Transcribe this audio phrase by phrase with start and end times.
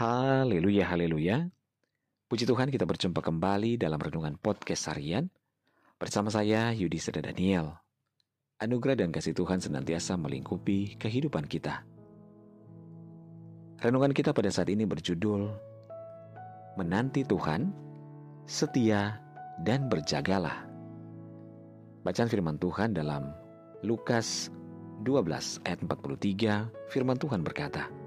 [0.00, 1.52] Haleluya, haleluya.
[2.24, 5.28] Puji Tuhan kita berjumpa kembali dalam Renungan Podcast Harian
[6.00, 7.76] bersama saya Yudi Seda Daniel.
[8.64, 11.84] Anugerah dan kasih Tuhan senantiasa melingkupi kehidupan kita.
[13.84, 15.52] Renungan kita pada saat ini berjudul
[16.80, 17.68] Menanti Tuhan,
[18.48, 19.20] Setia
[19.60, 20.64] dan Berjagalah.
[22.08, 23.36] Bacaan firman Tuhan dalam
[23.84, 24.48] Lukas
[25.04, 27.99] 12 ayat 43, firman Tuhan berkata,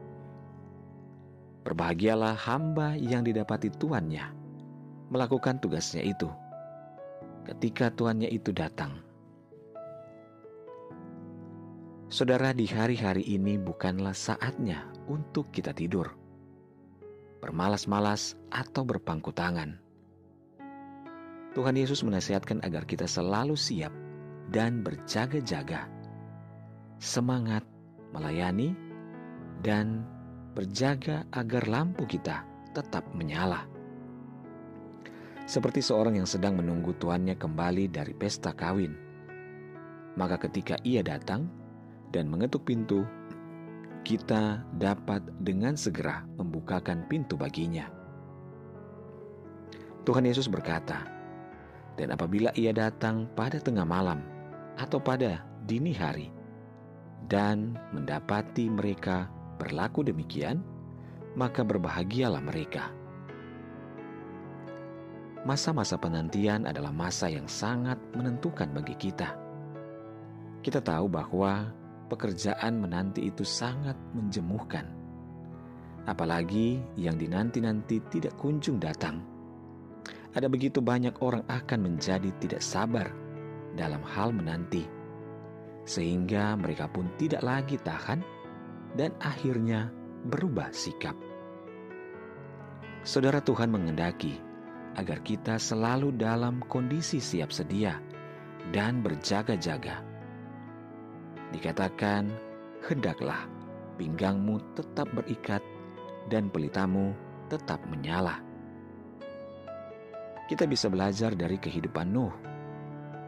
[1.64, 4.36] Berbahagialah hamba yang didapati tuannya
[5.08, 6.28] melakukan tugasnya itu
[7.44, 9.04] ketika tuannya itu datang.
[12.14, 16.14] Saudara, di hari-hari ini bukanlah saatnya untuk kita tidur,
[17.42, 19.82] bermalas-malas, atau berpangku tangan.
[21.58, 23.90] Tuhan Yesus menasihatkan agar kita selalu siap
[24.54, 25.90] dan berjaga-jaga,
[27.02, 27.66] semangat
[28.14, 28.78] melayani,
[29.66, 30.06] dan
[30.54, 33.66] berjaga agar lampu kita tetap menyala.
[35.44, 38.96] Seperti seorang yang sedang menunggu tuannya kembali dari pesta kawin.
[40.16, 41.50] Maka ketika ia datang
[42.14, 43.04] dan mengetuk pintu,
[44.08, 47.90] kita dapat dengan segera membukakan pintu baginya.
[50.04, 51.08] Tuhan Yesus berkata,
[51.98, 54.22] "Dan apabila ia datang pada tengah malam
[54.76, 56.28] atau pada dini hari
[57.32, 59.32] dan mendapati mereka
[59.64, 60.60] berlaku demikian,
[61.40, 62.92] maka berbahagialah mereka.
[65.48, 69.36] Masa-masa penantian adalah masa yang sangat menentukan bagi kita.
[70.64, 71.72] Kita tahu bahwa
[72.08, 74.88] pekerjaan menanti itu sangat menjemuhkan.
[76.08, 79.24] Apalagi yang dinanti-nanti tidak kunjung datang.
[80.32, 83.12] Ada begitu banyak orang akan menjadi tidak sabar
[83.76, 84.88] dalam hal menanti,
[85.84, 88.33] sehingga mereka pun tidak lagi tahan
[88.94, 89.90] dan akhirnya
[90.30, 91.18] berubah sikap.
[93.04, 94.40] Saudara Tuhan mengendaki
[94.96, 98.00] agar kita selalu dalam kondisi siap sedia
[98.72, 100.00] dan berjaga-jaga.
[101.52, 102.32] Dikatakan,
[102.88, 103.50] hendaklah
[104.00, 105.60] pinggangmu tetap berikat
[106.32, 107.12] dan pelitamu
[107.52, 108.40] tetap menyala.
[110.48, 112.34] Kita bisa belajar dari kehidupan Nuh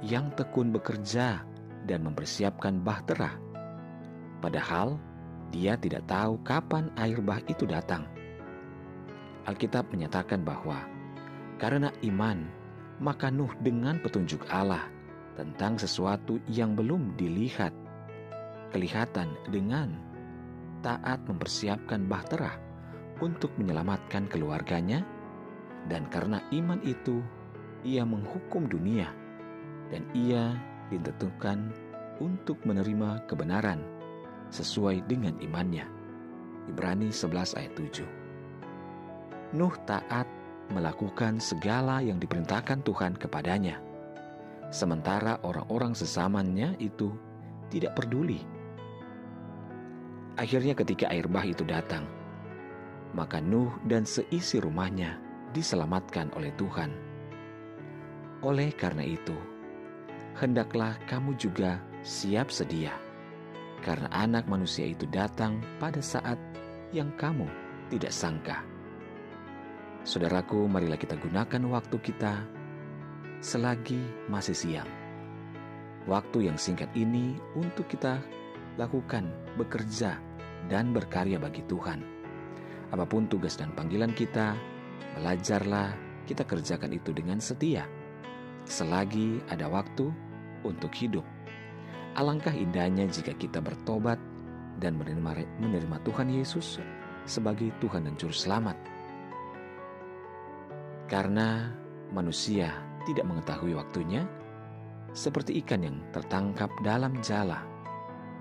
[0.05, 1.41] yang tekun bekerja
[1.83, 3.35] dan mempersiapkan bahtera.
[4.39, 4.99] Padahal
[5.55, 8.03] dia tidak tahu kapan air bah itu datang.
[9.47, 10.83] Alkitab menyatakan bahwa
[11.55, 12.43] karena iman,
[12.99, 14.91] maka Nuh dengan petunjuk Allah
[15.39, 17.71] tentang sesuatu yang belum dilihat,
[18.75, 19.95] kelihatan dengan
[20.83, 22.59] taat mempersiapkan bahtera
[23.23, 25.07] untuk menyelamatkan keluarganya,
[25.87, 27.23] dan karena iman itu
[27.87, 29.07] ia menghukum dunia,
[29.87, 30.59] dan ia
[30.91, 31.71] ditentukan
[32.19, 33.94] untuk menerima kebenaran
[34.49, 35.85] sesuai dengan imannya.
[36.65, 39.53] Ibrani 11 ayat 7.
[39.53, 40.25] Nuh taat
[40.73, 43.77] melakukan segala yang diperintahkan Tuhan kepadanya.
[44.73, 47.13] Sementara orang-orang sesamanya itu
[47.69, 48.41] tidak peduli.
[50.35, 52.09] Akhirnya ketika air bah itu datang,
[53.13, 55.21] maka Nuh dan seisi rumahnya
[55.53, 56.91] diselamatkan oleh Tuhan.
[58.43, 59.37] Oleh karena itu,
[60.35, 63.04] hendaklah kamu juga siap sedia
[63.85, 66.41] karena anak manusia itu datang pada saat
[66.89, 67.45] yang kamu
[67.93, 68.65] tidak sangka.
[70.01, 72.41] Saudaraku, marilah kita gunakan waktu kita
[73.45, 74.89] selagi masih siang.
[76.09, 78.17] Waktu yang singkat ini untuk kita
[78.81, 80.17] lakukan bekerja
[80.65, 82.01] dan berkarya bagi Tuhan.
[82.89, 84.57] Apa pun tugas dan panggilan kita,
[85.17, 85.93] belajarlah
[86.25, 87.85] kita kerjakan itu dengan setia.
[88.65, 90.09] Selagi ada waktu
[90.65, 91.25] untuk hidup
[92.15, 94.15] Alangkah indahnya jika kita bertobat
[94.79, 96.79] dan menerima, menerima Tuhan Yesus
[97.27, 98.79] sebagai Tuhan dan Juru Selamat.
[101.11, 101.75] Karena
[102.15, 102.71] manusia
[103.03, 104.23] tidak mengetahui waktunya,
[105.11, 107.67] seperti ikan yang tertangkap dalam jala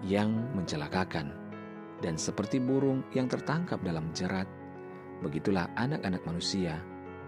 [0.07, 1.35] yang mencelakakan,
[1.99, 4.47] dan seperti burung yang tertangkap dalam jerat,
[5.19, 6.79] begitulah anak-anak manusia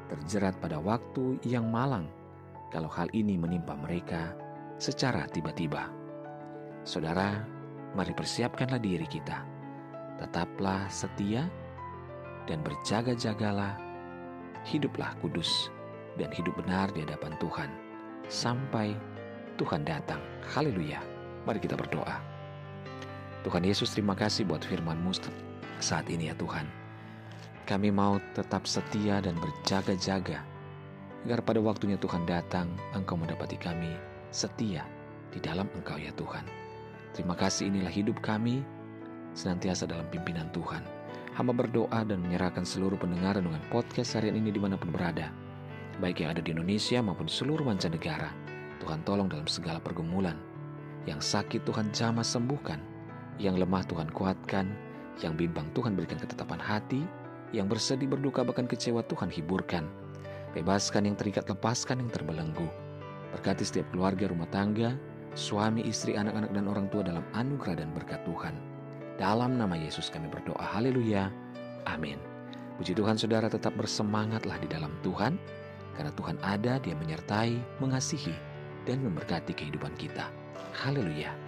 [0.06, 2.06] terjerat pada waktu yang malang
[2.70, 4.31] kalau hal ini menimpa mereka
[4.78, 6.05] secara tiba-tiba.
[6.86, 7.42] Saudara,
[7.98, 9.42] mari persiapkanlah diri kita.
[10.22, 11.50] Tetaplah setia
[12.46, 13.74] dan berjaga-jagalah.
[14.62, 15.66] Hiduplah kudus
[16.14, 17.70] dan hidup benar di hadapan Tuhan
[18.30, 18.94] sampai
[19.58, 20.22] Tuhan datang.
[20.54, 21.02] Haleluya.
[21.42, 22.22] Mari kita berdoa.
[23.42, 25.10] Tuhan Yesus terima kasih buat firman-Mu
[25.82, 26.70] saat ini ya Tuhan.
[27.66, 30.38] Kami mau tetap setia dan berjaga-jaga
[31.26, 33.90] agar pada waktunya Tuhan datang, Engkau mendapati kami
[34.30, 34.86] setia
[35.34, 36.65] di dalam Engkau ya Tuhan.
[37.16, 38.60] Terima kasih inilah hidup kami
[39.32, 40.84] senantiasa dalam pimpinan Tuhan.
[41.32, 45.32] Hamba berdoa dan menyerahkan seluruh pendengar dengan podcast harian ini di mana pun berada,
[45.96, 48.36] baik yang ada di Indonesia maupun seluruh mancanegara.
[48.84, 50.36] Tuhan tolong dalam segala pergumulan.
[51.08, 52.84] Yang sakit Tuhan jamah sembuhkan,
[53.40, 54.68] yang lemah Tuhan kuatkan,
[55.24, 57.00] yang bimbang Tuhan berikan ketetapan hati,
[57.56, 59.88] yang bersedih berduka bahkan kecewa Tuhan hiburkan.
[60.52, 62.68] Bebaskan yang terikat, lepaskan yang terbelenggu.
[63.32, 64.96] Berkati setiap keluarga rumah tangga,
[65.36, 68.56] suami, istri, anak-anak, dan orang tua dalam anugerah dan berkat Tuhan.
[69.20, 70.60] Dalam nama Yesus kami berdoa.
[70.60, 71.30] Haleluya.
[71.86, 72.18] Amin.
[72.76, 75.38] Puji Tuhan saudara tetap bersemangatlah di dalam Tuhan.
[75.96, 78.36] Karena Tuhan ada, dia menyertai, mengasihi,
[78.84, 80.28] dan memberkati kehidupan kita.
[80.76, 81.45] Haleluya.